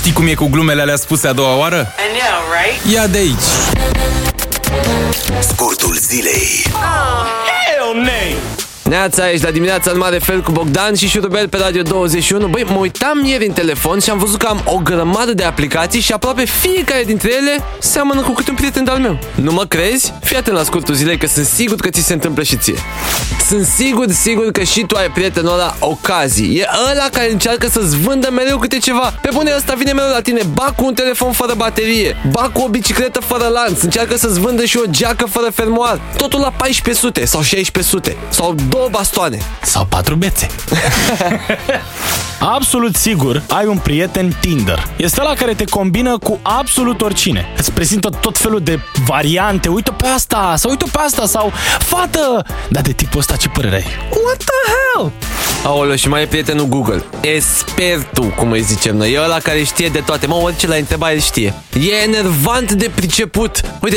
Știi 0.00 0.12
cum 0.12 0.26
e 0.26 0.34
cu 0.34 0.46
glumele 0.46 0.80
alea 0.80 0.96
spuse 0.96 1.28
a 1.28 1.32
doua 1.32 1.56
oară? 1.56 1.94
I 1.98 2.18
know, 2.18 2.40
right? 2.62 2.92
Ia 2.94 3.06
de 3.06 3.18
aici! 3.18 3.48
Scurtul 5.40 5.96
zilei. 6.00 6.64
Hell 6.72 7.94
no! 7.94 8.59
Neața, 8.90 9.30
ești 9.30 9.44
la 9.44 9.50
dimineața 9.50 9.90
în 9.90 9.98
mare 9.98 10.18
fel 10.18 10.40
cu 10.42 10.52
Bogdan 10.52 10.94
și 10.94 11.08
Șurubel 11.08 11.48
pe 11.48 11.56
Radio 11.56 11.82
21 11.82 12.46
Băi, 12.46 12.64
mă 12.68 12.78
uitam 12.78 13.24
ieri 13.24 13.46
în 13.46 13.52
telefon 13.52 13.98
și 13.98 14.10
am 14.10 14.18
văzut 14.18 14.38
că 14.38 14.46
am 14.46 14.62
o 14.64 14.76
grămadă 14.76 15.34
de 15.34 15.42
aplicații 15.42 16.00
și 16.00 16.12
aproape 16.12 16.44
fiecare 16.44 17.02
dintre 17.04 17.30
ele 17.32 17.64
seamănă 17.78 18.20
cu 18.20 18.32
câte 18.32 18.50
un 18.50 18.56
prieten 18.56 18.84
de-al 18.84 18.98
meu. 18.98 19.18
Nu 19.34 19.52
mă 19.52 19.64
crezi? 19.64 20.14
Fii 20.20 20.36
atent 20.36 20.56
la 20.56 20.62
scurtul 20.62 20.94
zilei 20.94 21.18
că 21.18 21.26
sunt 21.26 21.46
sigur 21.46 21.80
că 21.80 21.88
ți 21.88 22.00
se 22.00 22.12
întâmplă 22.12 22.42
și 22.42 22.56
ție. 22.56 22.74
Sunt 23.46 23.66
sigur, 23.66 24.10
sigur 24.10 24.50
că 24.50 24.62
și 24.62 24.84
tu 24.84 24.96
ai 24.96 25.10
prietenul 25.10 25.52
ăla 25.52 25.76
ocazii. 25.78 26.58
E 26.58 26.68
ăla 26.90 27.08
care 27.12 27.32
încearcă 27.32 27.68
să-ți 27.68 27.96
vândă 27.96 28.28
mereu 28.30 28.58
câte 28.58 28.78
ceva. 28.78 29.14
Pe 29.22 29.28
bune 29.32 29.52
ăsta 29.56 29.74
vine 29.74 29.92
mereu 29.92 30.10
la 30.10 30.20
tine, 30.20 30.40
ba 30.54 30.72
cu 30.76 30.84
un 30.84 30.94
telefon 30.94 31.32
fără 31.32 31.54
baterie 31.56 32.16
Ba 32.30 32.50
cu 32.52 32.60
o 32.60 32.68
bicicletă 32.68 33.20
fără 33.20 33.46
lanț. 33.46 33.82
Încearcă 33.82 34.16
să-ți 34.16 34.40
vândă 34.40 34.64
și 34.64 34.76
o 34.76 34.90
geacă 34.90 35.24
fără 35.24 35.50
fermoar. 35.54 36.00
Totul 36.16 36.40
la 36.40 36.52
1400 36.58 37.24
sau 37.24 37.40
1600 37.40 38.16
sau 38.28 38.54
două 38.80 38.92
bastoane 38.92 39.38
Sau 39.62 39.84
patru 39.84 40.14
bețe. 40.14 40.46
Absolut 42.56 42.96
sigur 42.96 43.42
ai 43.48 43.66
un 43.66 43.78
prieten 43.78 44.36
Tinder. 44.40 44.86
Este 44.96 45.22
la 45.22 45.34
care 45.34 45.54
te 45.54 45.64
combină 45.64 46.18
cu 46.18 46.38
absolut 46.42 47.00
oricine. 47.00 47.46
Îți 47.56 47.72
prezintă 47.72 48.08
tot 48.08 48.38
felul 48.38 48.60
de 48.60 48.78
variante. 49.06 49.68
Uite 49.68 49.90
pe 49.90 50.06
asta, 50.06 50.54
sau 50.56 50.70
uite 50.70 50.84
pe 50.92 50.98
asta, 50.98 51.26
sau 51.26 51.52
fată. 51.78 52.46
Dar 52.68 52.82
de 52.82 52.92
tipul 52.92 53.18
ăsta 53.18 53.36
ce 53.36 53.48
părere 53.48 53.74
ai? 53.74 53.86
What 54.24 54.36
the 54.36 54.72
hell? 54.72 55.12
Aoleu, 55.64 55.96
și 55.96 56.08
mai 56.08 56.22
e 56.22 56.26
prietenul 56.26 56.66
Google 56.66 57.04
Expertul, 57.20 58.28
cum 58.28 58.50
îi 58.50 58.60
zicem 58.60 58.96
noi 58.96 59.12
E 59.12 59.20
ăla 59.20 59.38
care 59.38 59.62
știe 59.62 59.88
de 59.88 59.98
toate 59.98 60.26
Mă, 60.26 60.34
orice 60.34 60.66
la 60.66 60.74
întrebare 60.74 61.14
îl 61.14 61.20
știe 61.20 61.54
E 61.72 61.94
enervant 62.04 62.72
de 62.72 62.90
priceput 62.94 63.60
Uite, 63.80 63.96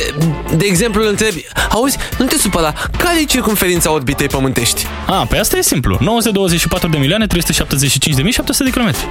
de 0.56 0.66
exemplu 0.66 1.02
îl 1.02 1.08
întrebi 1.08 1.46
Auzi, 1.70 1.98
nu 2.18 2.26
te 2.26 2.38
supăra 2.38 2.74
Care 2.98 3.22
e 3.22 3.26
circumferința 3.26 3.92
orbitei 3.92 4.28
pământești? 4.28 4.86
A, 5.08 5.26
pe 5.30 5.38
asta 5.38 5.58
e 5.58 5.62
simplu. 5.62 5.98
924 6.02 6.90
de 6.90 6.98
milioane 6.98 7.28
375 7.28 8.16
de 8.16 8.22
mii 8.22 8.32
700 8.32 8.64
de 8.64 8.70
kilometri. 8.70 9.08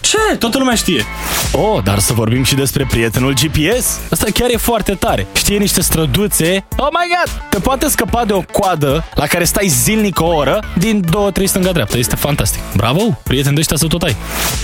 Ce? 0.00 0.36
Toată 0.38 0.58
lumea 0.58 0.74
știe. 0.74 1.04
Oh, 1.52 1.82
dar 1.82 1.98
să 1.98 2.12
vorbim 2.12 2.44
și 2.44 2.54
despre 2.54 2.86
prietenul 2.90 3.32
GPS. 3.32 3.98
Asta 4.10 4.26
chiar 4.34 4.50
e 4.50 4.56
foarte 4.56 4.94
tare. 4.94 5.26
Știe 5.32 5.58
niște 5.58 5.80
străduțe. 5.80 6.64
Oh 6.76 6.88
my 6.90 7.14
god! 7.14 7.42
Te 7.48 7.58
poate 7.58 7.88
scăpa 7.88 8.24
de 8.24 8.32
o 8.32 8.42
coadă 8.52 9.04
la 9.14 9.26
care 9.26 9.44
stai 9.44 9.66
zilnic 9.66 10.20
o 10.20 10.26
oră 10.26 10.64
din 10.78 11.04
2-3 11.40 11.44
stânga-dreapta. 11.44 11.96
Este 11.96 12.16
fantastic. 12.16 12.60
Bravo! 12.76 13.18
Prieten 13.22 13.54
de 13.54 13.60
ăștia 13.60 13.76
să 13.76 13.86
tot 13.86 14.02
ai. 14.02 14.16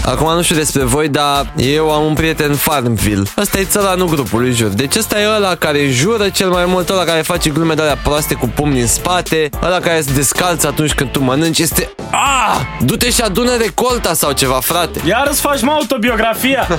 Acum 0.04 0.34
nu 0.34 0.42
știu 0.42 0.56
despre 0.56 0.82
voi, 0.82 1.08
dar 1.08 1.52
eu 1.56 1.90
am 1.90 2.04
un 2.04 2.14
prieten 2.14 2.54
Farmville 2.54 3.22
Ăsta 3.36 3.58
e 3.58 3.64
țăranul 3.64 4.08
grupului, 4.08 4.52
jur 4.52 4.68
Deci 4.68 4.96
ăsta 4.96 5.20
e 5.20 5.26
ăla 5.36 5.54
care 5.54 5.88
jură 5.90 6.28
cel 6.28 6.48
mai 6.48 6.64
mult 6.66 6.88
Ăla 6.88 7.04
care 7.04 7.20
face 7.22 7.50
glume 7.50 7.74
de 7.74 7.82
alea 7.82 7.98
proaste 8.02 8.34
cu 8.34 8.46
pumni 8.46 8.80
în 8.80 8.86
spate 8.86 9.50
Ăla 9.62 9.78
care 9.78 10.00
se 10.00 10.12
descalță 10.12 10.66
atunci 10.66 10.92
când 10.92 11.10
tu 11.10 11.20
mănânci 11.22 11.58
Este... 11.58 11.90
Ah! 12.10 12.60
Du-te 12.84 13.10
și 13.10 13.20
adună 13.20 13.56
recolta 13.56 14.14
sau 14.14 14.32
ceva, 14.32 14.58
frate 14.62 15.00
Iar 15.06 15.26
îți 15.30 15.40
faci 15.40 15.62
mă 15.62 15.70
autobiografia! 15.70 16.66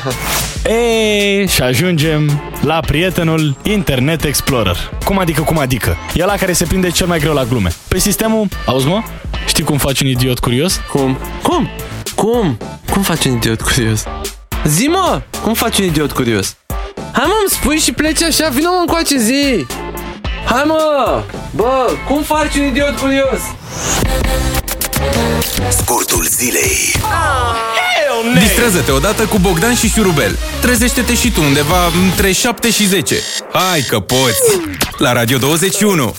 Ei, 0.69 1.47
și 1.47 1.61
ajungem 1.61 2.41
la 2.61 2.79
prietenul 2.79 3.55
Internet 3.63 4.23
Explorer. 4.23 4.91
Cum 5.05 5.19
adică, 5.19 5.41
cum 5.41 5.57
adică? 5.57 5.97
E 6.13 6.25
la 6.25 6.35
care 6.35 6.53
se 6.53 6.65
prinde 6.65 6.89
cel 6.89 7.07
mai 7.07 7.19
greu 7.19 7.33
la 7.33 7.43
glume. 7.43 7.69
Pe 7.87 7.99
sistemul, 7.99 8.47
auzi 8.65 8.87
mă? 8.87 9.01
Știi 9.47 9.63
cum 9.63 9.77
faci 9.77 9.99
un 10.01 10.07
idiot 10.07 10.39
curios? 10.39 10.79
Cum? 10.91 11.17
Cum? 11.41 11.69
Cum? 12.15 12.57
Cum 12.91 13.01
faci 13.01 13.25
un 13.25 13.31
idiot 13.35 13.61
curios? 13.61 14.03
Zi 14.65 14.87
mă! 14.87 15.21
Cum 15.41 15.53
faci 15.53 15.77
un 15.77 15.85
idiot 15.85 16.11
curios? 16.11 16.55
Hai 17.11 17.25
mă, 17.27 17.33
îmi 17.41 17.49
spui 17.49 17.77
și 17.77 17.91
pleci 17.91 18.21
așa, 18.21 18.49
vină 18.49 18.69
mă 18.69 18.77
încoace, 18.79 19.17
zi! 19.17 19.65
Hai 20.45 20.63
mă! 20.65 21.23
Bă, 21.55 21.91
cum 22.07 22.21
faci 22.21 22.55
un 22.55 22.65
idiot 22.65 22.97
curios? 22.99 23.39
Scurtul 25.69 26.25
zilei. 26.29 26.91
Distrează-te 28.39 28.91
odată 28.91 29.23
cu 29.23 29.37
Bogdan 29.37 29.75
și 29.75 29.89
Șurubel. 29.89 30.37
Trezește-te 30.61 31.15
și 31.15 31.31
tu 31.31 31.41
undeva 31.41 31.85
între 32.05 32.31
7 32.31 32.71
și 32.71 32.85
10. 32.87 33.15
Hai 33.53 33.85
că 33.87 33.99
poți! 33.99 34.41
La 34.97 35.13
Radio 35.13 35.37
21! 35.37 36.15